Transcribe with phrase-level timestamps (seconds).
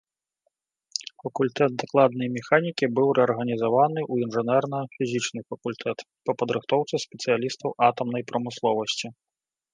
[1.23, 5.97] Факультэт дакладнай механікі быў рэарганізаваны ў інжынерна-фізічны факультэт
[6.31, 9.07] па падрыхтоўцы спецыялістаў атамнай прамысловасці.